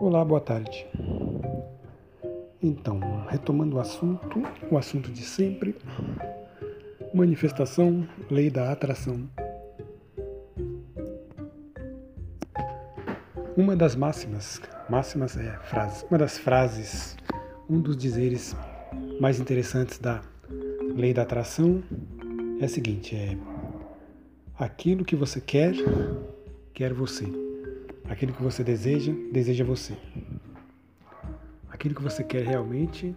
[0.00, 0.86] Olá, boa tarde.
[2.62, 2.98] Então,
[3.28, 5.76] retomando o assunto, o assunto de sempre,
[7.12, 9.28] manifestação, lei da atração.
[13.54, 17.14] Uma das máximas, máximas é frase, uma das frases,
[17.68, 18.56] um dos dizeres
[19.20, 20.22] mais interessantes da
[20.96, 21.82] lei da atração
[22.58, 23.36] é a seguinte, é
[24.58, 25.74] aquilo que você quer,
[26.72, 27.49] quer você.
[28.10, 29.96] Aquilo que você deseja, deseja você.
[31.70, 33.14] Aquilo que você quer realmente,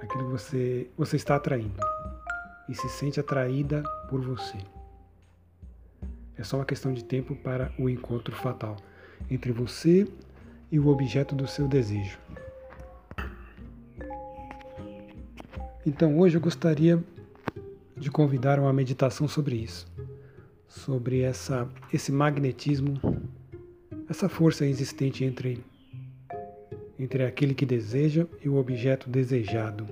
[0.00, 1.78] aquilo que você, você está atraindo
[2.66, 4.56] e se sente atraída por você.
[6.34, 8.76] É só uma questão de tempo para o encontro fatal
[9.30, 10.08] entre você
[10.72, 12.18] e o objeto do seu desejo.
[15.84, 17.04] Então hoje eu gostaria
[17.94, 19.86] de convidar uma meditação sobre isso,
[20.66, 22.98] sobre essa, esse magnetismo
[24.08, 25.64] essa força existente entre,
[26.98, 29.86] entre aquele que deseja e o objeto desejado.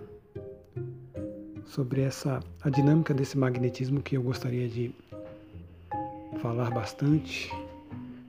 [1.66, 4.94] Sobre essa a dinâmica desse magnetismo que eu gostaria de
[6.40, 7.50] falar bastante,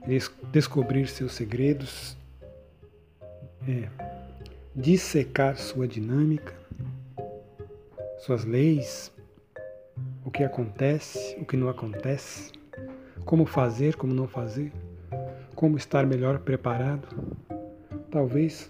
[0.06, 2.16] des descobrir seus segredos,
[3.68, 3.88] é,
[4.74, 6.52] dissecar sua dinâmica,
[8.18, 9.12] suas leis,
[10.24, 12.50] o que acontece, o que não acontece,
[13.24, 14.72] como fazer, como não fazer
[15.56, 17.08] como estar melhor preparado,
[18.10, 18.68] talvez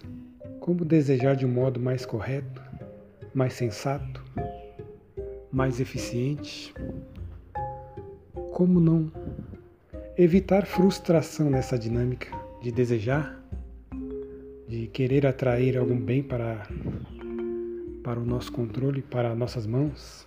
[0.61, 2.61] como desejar de um modo mais correto,
[3.33, 4.23] mais sensato,
[5.51, 6.73] mais eficiente,
[8.53, 9.11] como não
[10.17, 12.29] evitar frustração nessa dinâmica
[12.61, 13.37] de desejar,
[14.67, 16.67] de querer atrair algum bem para
[18.01, 20.25] para o nosso controle, para nossas mãos.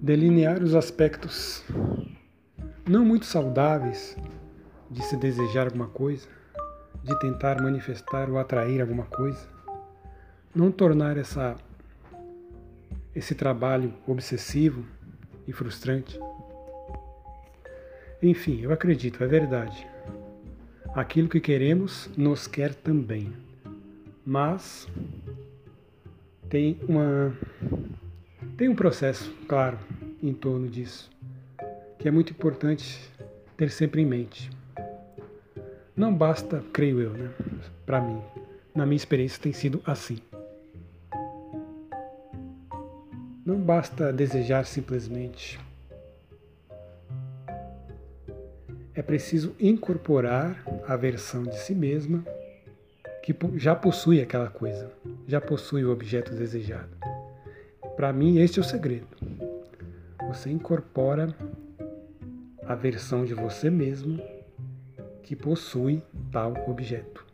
[0.00, 1.64] Delinear os aspectos
[2.92, 4.18] não muito saudáveis
[4.90, 6.28] de se desejar alguma coisa,
[7.02, 9.48] de tentar manifestar ou atrair alguma coisa.
[10.54, 11.56] Não tornar essa,
[13.16, 14.84] esse trabalho obsessivo
[15.48, 16.20] e frustrante.
[18.22, 19.86] Enfim, eu acredito, é verdade.
[20.94, 23.32] Aquilo que queremos nos quer também.
[24.24, 24.86] Mas
[26.50, 27.34] tem uma
[28.58, 29.78] tem um processo, claro,
[30.22, 31.11] em torno disso
[32.02, 32.98] que é muito importante
[33.56, 34.50] ter sempre em mente.
[35.94, 37.30] Não basta, creio eu, né?
[37.86, 38.20] Para mim,
[38.74, 40.18] na minha experiência tem sido assim.
[43.46, 45.60] Não basta desejar simplesmente.
[48.96, 52.24] É preciso incorporar a versão de si mesma
[53.22, 54.90] que já possui aquela coisa,
[55.28, 56.90] já possui o objeto desejado.
[57.94, 59.06] Para mim, este é o segredo.
[60.26, 61.32] Você incorpora
[62.66, 64.22] a versão de você mesmo
[65.22, 67.24] que possui tal objeto.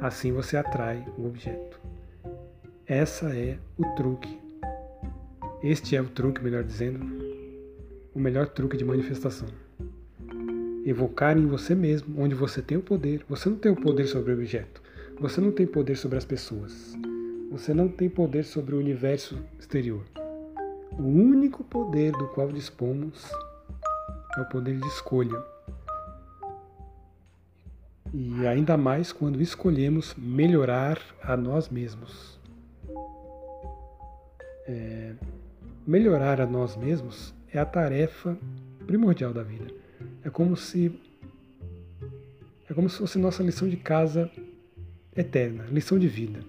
[0.00, 1.80] Assim você atrai o objeto.
[2.86, 4.38] Essa é o truque.
[5.62, 7.00] Este é o truque, melhor dizendo,
[8.14, 9.48] o melhor truque de manifestação.
[10.84, 13.24] Evocar em você mesmo, onde você tem o poder.
[13.28, 14.82] Você não tem o poder sobre o objeto.
[15.18, 16.94] Você não tem poder sobre as pessoas.
[17.50, 20.02] Você não tem poder sobre o universo exterior.
[20.98, 23.26] O único poder do qual dispomos
[24.36, 25.42] é o poder de escolha.
[28.12, 32.38] E ainda mais quando escolhemos melhorar a nós mesmos.
[34.66, 35.14] É,
[35.86, 38.36] melhorar a nós mesmos é a tarefa
[38.86, 39.66] primordial da vida.
[40.24, 41.00] É como se
[42.68, 44.30] é como se fosse nossa lição de casa
[45.14, 46.40] eterna, lição de vida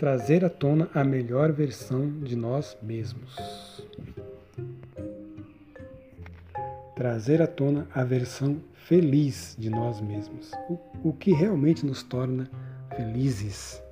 [0.00, 3.36] trazer à tona a melhor versão de nós mesmos.
[7.00, 12.46] Trazer à tona a versão feliz de nós mesmos, o, o que realmente nos torna
[12.94, 13.82] felizes,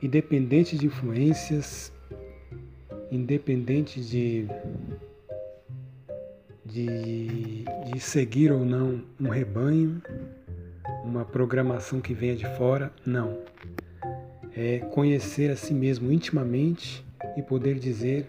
[0.00, 1.92] independente de influências,
[3.10, 4.46] independente de,
[6.64, 10.00] de, de seguir ou não um rebanho,
[11.02, 13.36] uma programação que venha de fora, não.
[14.54, 17.04] É conhecer a si mesmo intimamente
[17.36, 18.28] e poder dizer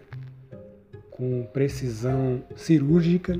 [1.11, 3.39] com precisão cirúrgica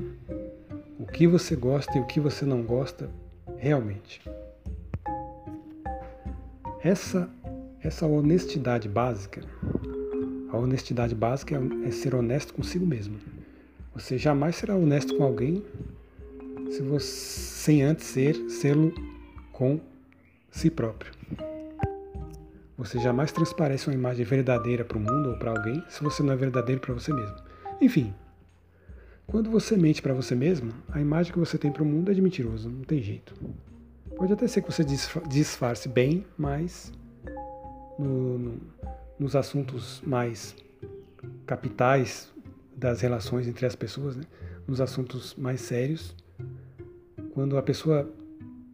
[1.04, 3.10] o que você gosta e o que você não gosta
[3.58, 4.22] realmente.
[6.82, 7.28] Essa
[7.82, 9.42] essa honestidade básica,
[10.50, 13.18] a honestidade básica é ser honesto consigo mesmo.
[13.94, 15.62] Você jamais será honesto com alguém
[16.70, 18.94] se você, sem antes ser sê-lo
[19.52, 19.78] com
[20.50, 21.12] si próprio.
[22.78, 26.32] Você jamais transparece uma imagem verdadeira para o mundo ou para alguém se você não
[26.32, 27.36] é verdadeiro para você mesmo.
[27.78, 28.14] Enfim,
[29.26, 32.14] Quando você mente para você mesmo, a imagem que você tem para o mundo é
[32.14, 33.34] de mentiroso, não tem jeito.
[34.16, 34.84] Pode até ser que você
[35.28, 36.92] disfarce bem, mas
[37.98, 38.60] no, no,
[39.18, 40.54] nos assuntos mais
[41.46, 42.32] capitais
[42.76, 44.24] das relações entre as pessoas, né?
[44.66, 46.14] nos assuntos mais sérios,
[47.32, 48.08] quando a pessoa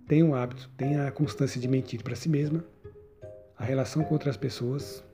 [0.07, 2.65] tem um hábito, tem a constância de mentir para si mesma,
[3.57, 5.05] a relação com outras pessoas,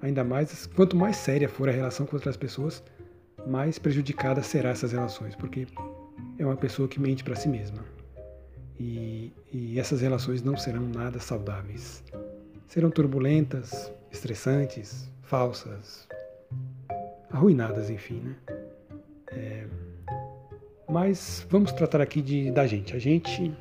[0.00, 2.82] ainda mais, quanto mais séria for a relação com outras pessoas,
[3.46, 5.66] mais prejudicada será essas relações, porque
[6.38, 7.84] é uma pessoa que mente para si mesma.
[8.78, 12.02] E, e essas relações não serão nada saudáveis.
[12.66, 16.08] Serão turbulentas, estressantes, falsas,
[17.30, 18.36] arruinadas, enfim, né?
[19.28, 19.66] É,
[20.88, 22.94] mas vamos tratar aqui de, da gente.
[22.94, 23.54] A gente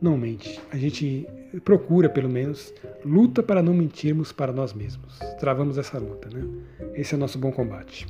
[0.00, 0.60] não mente.
[0.70, 1.26] A gente
[1.64, 5.18] procura, pelo menos, luta para não mentirmos para nós mesmos.
[5.38, 6.46] Travamos essa luta, né?
[6.94, 8.06] Esse é o nosso bom combate.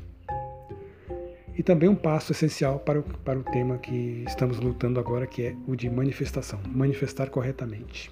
[1.57, 5.43] E também um passo essencial para o, para o tema que estamos lutando agora, que
[5.43, 6.59] é o de manifestação.
[6.67, 8.11] Manifestar corretamente.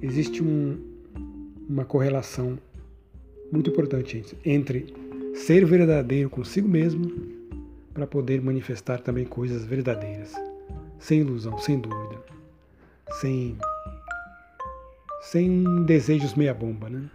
[0.00, 0.78] Existe um,
[1.68, 2.58] uma correlação
[3.50, 4.94] muito importante entre
[5.34, 7.10] ser verdadeiro consigo mesmo
[7.92, 10.32] para poder manifestar também coisas verdadeiras,
[10.98, 12.22] sem ilusão, sem dúvida,
[13.20, 13.56] sem
[15.22, 17.08] sem desejos meia bomba, né?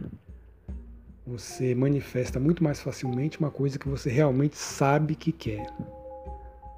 [1.31, 5.65] Você manifesta muito mais facilmente uma coisa que você realmente sabe que quer,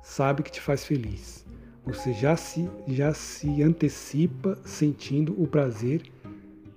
[0.03, 1.43] sabe que te faz feliz.
[1.83, 6.03] Você já se já se antecipa sentindo o prazer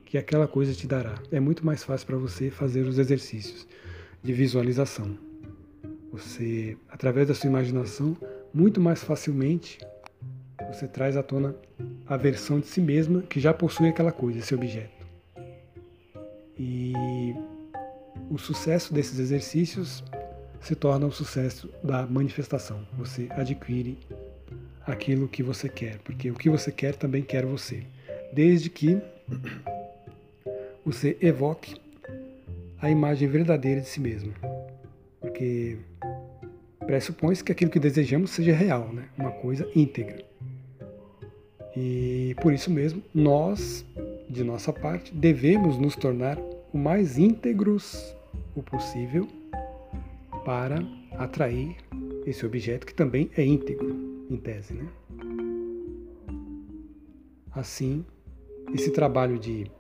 [0.07, 1.17] que aquela coisa te dará.
[1.31, 3.69] É muito mais fácil para você fazer os exercícios
[4.23, 5.15] de visualização.
[6.11, 8.17] Você, através da sua imaginação,
[8.55, 9.79] muito mais facilmente
[10.73, 11.55] você traz à tona
[12.07, 14.97] a versão de si mesma que já possui aquela coisa, esse objeto.
[16.59, 16.95] E
[18.31, 20.03] o sucesso desses exercícios
[20.61, 22.87] se torna o sucesso da manifestação.
[22.99, 23.99] Você adquire
[24.87, 27.83] aquilo que você quer, porque o que você quer também quer você.
[28.33, 29.01] Desde que
[30.85, 31.77] você evoque
[32.81, 34.33] a imagem verdadeira de si mesmo.
[35.21, 35.79] Porque
[36.87, 39.09] pressupõe-se que aquilo que desejamos seja real, né?
[39.17, 40.25] uma coisa íntegra.
[41.77, 43.85] E por isso mesmo, nós,
[44.29, 46.39] de nossa parte, devemos nos tornar
[46.73, 48.16] o mais íntegros
[48.57, 49.29] o possível
[50.45, 50.79] para
[51.13, 51.77] atrair
[52.27, 54.75] esse objeto que também é íntegro, em tese.
[54.75, 54.89] Né?
[57.53, 58.05] Assim,
[58.75, 59.71] esse trabalho de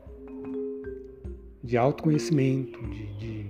[1.66, 3.46] de autoconhecimento, de, de,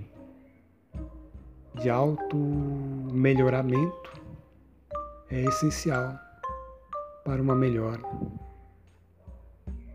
[1.79, 4.19] de auto-melhoramento
[5.29, 6.19] é essencial
[7.23, 8.01] para uma melhor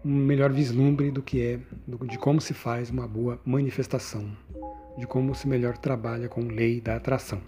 [0.05, 1.59] um melhor vislumbre do que é,
[2.07, 4.31] de como se faz uma boa manifestação,
[4.97, 7.41] de como se melhor trabalha com lei da atração.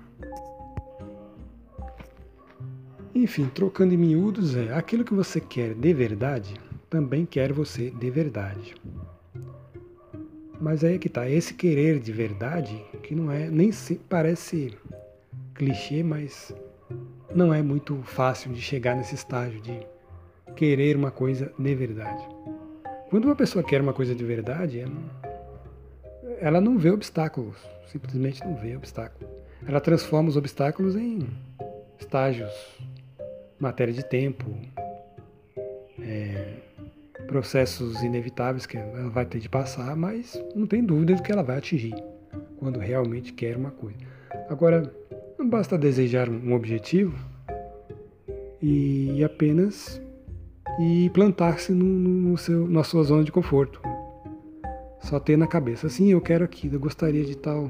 [3.15, 6.55] Enfim, trocando em miúdos, é aquilo que você quer de verdade,
[6.91, 8.75] também quer você de verdade.
[10.61, 14.77] Mas aí é que tá, esse querer de verdade, que não é, nem se, parece
[15.55, 16.55] clichê, mas
[17.35, 19.87] não é muito fácil de chegar nesse estágio de
[20.57, 22.27] querer uma coisa de verdade.
[23.11, 25.24] Quando uma pessoa quer uma coisa de verdade, não,
[26.41, 29.29] ela não vê obstáculos, simplesmente não vê obstáculos.
[29.67, 31.27] Ela transforma os obstáculos em
[31.99, 32.53] estágios,
[33.59, 34.45] matéria de tempo,
[36.01, 36.55] é,
[37.27, 41.43] processos inevitáveis que ela vai ter de passar, mas não tem dúvida de que ela
[41.43, 41.95] vai atingir
[42.59, 43.99] quando realmente quer uma coisa.
[44.49, 44.93] Agora,
[45.39, 47.17] não basta desejar um objetivo
[48.61, 50.01] e apenas
[50.81, 53.81] e plantar-se no, no seu, na sua zona de conforto.
[55.05, 57.69] Só ter na cabeça, assim, eu quero aquilo, eu gostaria de tal,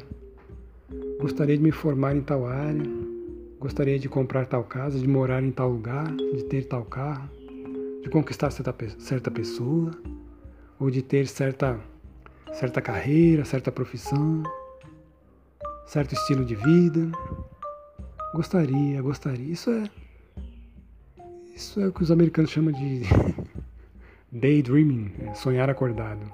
[1.20, 2.82] gostaria de me formar em tal área,
[3.60, 7.28] gostaria de comprar tal casa, de morar em tal lugar, de ter tal carro
[8.04, 9.90] de conquistar certa, certa pessoa,
[10.78, 11.80] ou de ter certa,
[12.52, 14.42] certa carreira, certa profissão,
[15.86, 17.10] certo estilo de vida.
[18.34, 19.50] Gostaria, gostaria.
[19.50, 19.90] Isso é.
[21.56, 23.04] Isso é o que os americanos chamam de
[24.30, 26.30] daydreaming, é sonhar acordado.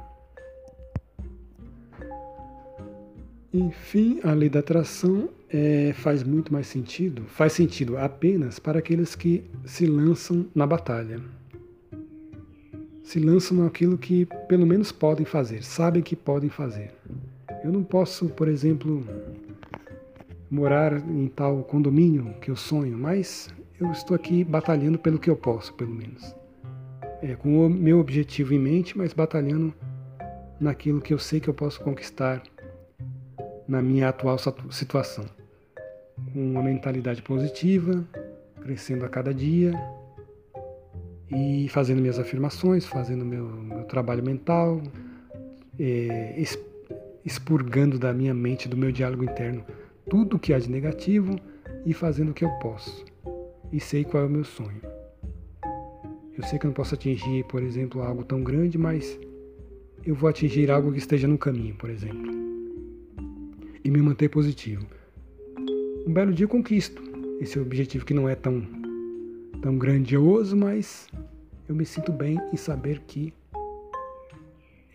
[3.52, 9.14] Enfim, a lei da atração é, faz muito mais sentido, faz sentido apenas para aqueles
[9.14, 11.20] que se lançam na batalha
[13.10, 16.92] se lançam naquilo que pelo menos podem fazer, sabem que podem fazer.
[17.64, 19.04] Eu não posso, por exemplo,
[20.48, 25.34] morar em tal condomínio que eu sonho, mas eu estou aqui batalhando pelo que eu
[25.34, 26.36] posso, pelo menos.
[27.20, 29.74] É, com o meu objetivo em mente, mas batalhando
[30.60, 32.40] naquilo que eu sei que eu posso conquistar
[33.70, 34.36] na minha atual
[34.70, 35.24] situação.
[36.34, 38.04] com uma mentalidade positiva,
[38.60, 39.72] crescendo a cada dia
[41.30, 44.82] e fazendo minhas afirmações, fazendo meu, meu trabalho mental,
[45.78, 46.42] é,
[47.24, 49.64] expurgando da minha mente, do meu diálogo interno,
[50.10, 51.38] tudo que há de negativo
[51.86, 53.04] e fazendo o que eu posso.
[53.72, 54.82] E sei qual é o meu sonho.
[56.36, 59.18] Eu sei que eu não posso atingir, por exemplo, algo tão grande, mas
[60.04, 62.29] eu vou atingir algo que esteja no caminho, por exemplo.
[63.84, 64.86] E me manter positivo.
[66.06, 67.02] Um belo dia conquisto
[67.40, 68.62] esse objetivo que não é tão,
[69.62, 71.08] tão grandioso, mas
[71.66, 73.32] eu me sinto bem em saber que,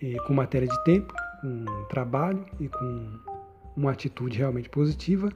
[0.01, 3.19] eh, com matéria de tempo, com trabalho e com
[3.75, 5.31] uma atitude realmente positiva,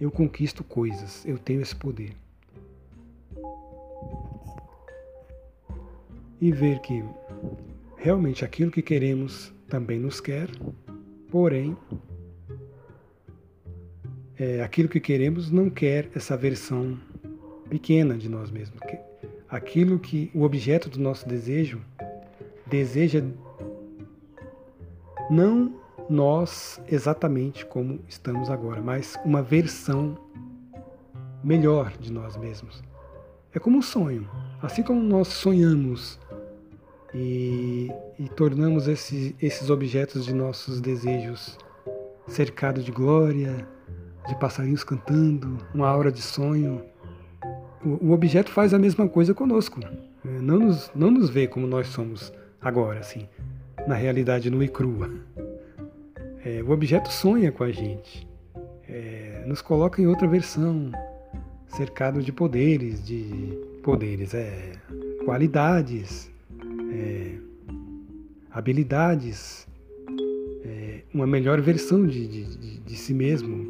[0.00, 2.14] eu conquisto coisas, eu tenho esse poder.
[6.40, 7.04] E ver que
[7.96, 10.48] realmente aquilo que queremos também nos quer,
[11.30, 11.76] porém,
[14.38, 16.98] é, aquilo que queremos não quer essa versão
[17.68, 18.78] pequena de nós mesmos.
[19.48, 21.80] Aquilo que o objeto do nosso desejo
[22.66, 23.22] deseja
[25.30, 25.74] não
[26.08, 30.16] nós exatamente como estamos agora, mas uma versão
[31.42, 32.82] melhor de nós mesmos.
[33.52, 34.28] É como um sonho.
[34.62, 36.18] Assim como nós sonhamos
[37.14, 41.58] e, e tornamos esse, esses objetos de nossos desejos
[42.26, 43.66] cercados de glória,
[44.28, 46.82] de passarinhos cantando, uma aura de sonho,
[47.84, 49.80] o, o objeto faz a mesma coisa conosco.
[50.24, 53.26] É, não nos, não nos vê como nós somos agora, assim,
[53.86, 55.10] na realidade nua e crua.
[56.44, 58.28] É, o objeto sonha com a gente,
[58.88, 60.92] é, nos coloca em outra versão,
[61.68, 64.72] cercado de poderes, de poderes, é,
[65.24, 66.30] qualidades,
[66.92, 67.34] é,
[68.50, 69.66] habilidades,
[70.64, 73.67] é, uma melhor versão de, de, de, de si mesmo,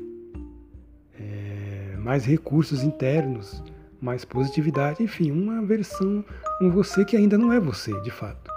[2.08, 3.62] mais recursos internos,
[4.00, 6.24] mais positividade, enfim, uma versão,
[6.58, 8.50] um você que ainda não é você, de fato.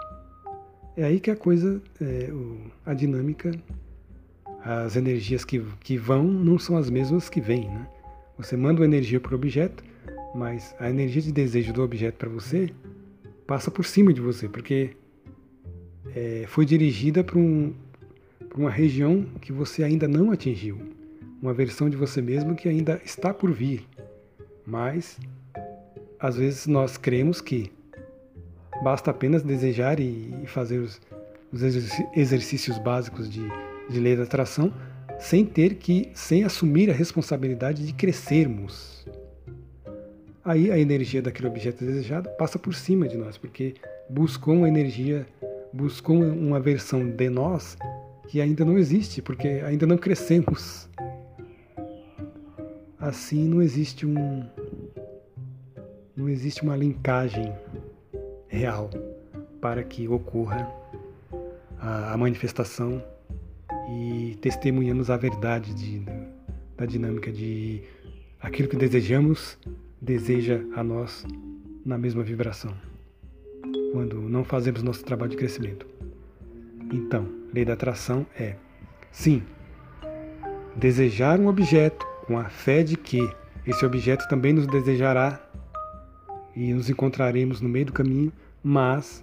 [0.95, 2.29] É aí que a coisa, é,
[2.85, 3.51] a dinâmica,
[4.63, 7.85] as energias que, que vão não são as mesmas que vêm, né?
[8.37, 9.83] Você manda uma energia para o objeto,
[10.33, 12.69] mas a energia de desejo do objeto para você
[13.45, 14.91] passa por cima de você, porque
[16.15, 17.73] é, foi dirigida para um,
[18.55, 21.00] uma região que você ainda não atingiu,
[21.41, 23.87] uma versão de você mesmo que ainda está por vir.
[24.65, 25.19] Mas,
[26.19, 27.71] às vezes, nós cremos que
[28.83, 31.01] basta apenas desejar e, fazer os,
[31.51, 31.61] os
[32.15, 33.41] exercícios básicos de,
[33.89, 34.73] de lei da atração
[35.19, 39.05] sem ter que, sem assumir a responsabilidade de crescermos
[40.43, 43.75] aí a energia daquele objeto desejado passa por cima de nós, porque
[44.09, 45.25] buscou uma energia,
[45.71, 47.77] buscou uma versão de nós
[48.27, 50.89] que ainda não existe, porque ainda não crescemos.
[53.11, 54.41] Assim não existe um
[56.15, 57.53] não existe uma linkagem
[58.47, 58.89] real
[59.59, 60.65] para que ocorra
[61.77, 63.03] a, a manifestação
[63.89, 66.05] e testemunhamos a verdade de,
[66.77, 67.83] da dinâmica de
[68.39, 69.57] aquilo que desejamos
[69.99, 71.25] deseja a nós
[71.85, 72.73] na mesma vibração,
[73.91, 75.85] quando não fazemos nosso trabalho de crescimento.
[76.89, 78.55] Então, lei da atração é,
[79.11, 79.43] sim,
[80.77, 83.29] desejar um objeto com a fé de que
[83.67, 85.37] esse objeto também nos desejará
[86.55, 88.31] e nos encontraremos no meio do caminho,
[88.63, 89.21] mas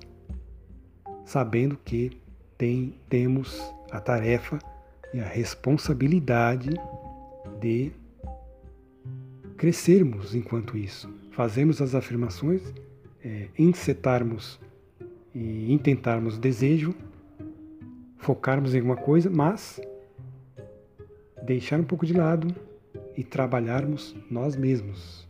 [1.24, 2.20] sabendo que
[2.58, 3.58] tem, temos
[3.90, 4.58] a tarefa
[5.14, 6.68] e a responsabilidade
[7.58, 7.90] de
[9.56, 11.10] crescermos enquanto isso.
[11.30, 12.74] Fazemos as afirmações,
[13.24, 14.60] é, encetarmos
[15.34, 16.94] e intentarmos desejo,
[18.18, 19.80] focarmos em alguma coisa, mas
[21.42, 22.67] deixar um pouco de lado
[23.18, 25.28] e trabalharmos nós mesmos,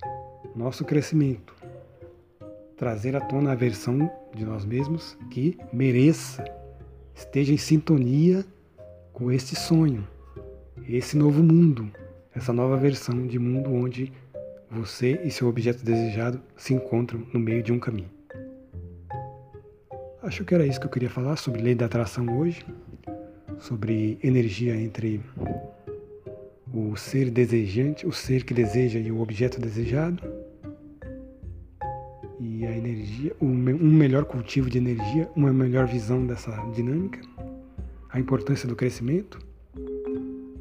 [0.55, 1.57] nosso crescimento.
[2.77, 6.45] Trazer à tona a versão de nós mesmos que mereça,
[7.13, 8.45] esteja em sintonia
[9.13, 10.07] com este sonho,
[10.87, 11.91] esse novo mundo
[12.39, 14.13] essa nova versão de mundo onde
[14.71, 18.11] você e seu objeto desejado se encontram no meio de um caminho.
[20.23, 22.65] Acho que era isso que eu queria falar sobre lei da atração hoje,
[23.59, 25.21] sobre energia entre
[26.73, 30.23] o ser desejante, o ser que deseja e o objeto desejado.
[32.41, 37.21] E a energia, um melhor cultivo de energia, uma melhor visão dessa dinâmica,
[38.11, 39.39] a importância do crescimento,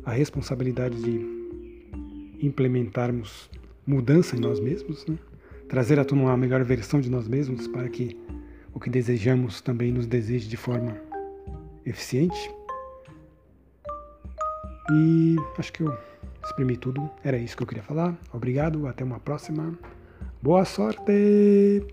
[0.03, 1.37] a responsabilidade de
[2.41, 3.49] implementarmos
[3.85, 5.17] mudança em nós mesmos, né?
[5.69, 8.17] trazer à tona uma melhor versão de nós mesmos para que
[8.73, 10.97] o que desejamos também nos deseje de forma
[11.85, 12.56] eficiente.
[14.91, 15.97] E acho que eu
[16.43, 17.09] exprimi tudo.
[17.23, 18.15] Era isso que eu queria falar.
[18.33, 19.77] Obrigado, até uma próxima.
[20.41, 21.83] Boa sorte!